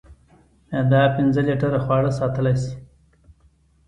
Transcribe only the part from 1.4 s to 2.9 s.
لیټره خواړه ساتلی شي.